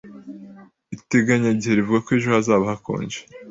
Iteganyagihe 0.95 1.73
rivuga 1.79 1.99
ko 2.05 2.09
ejo 2.17 2.29
hazaba 2.35 2.69
hakonje 2.71 3.19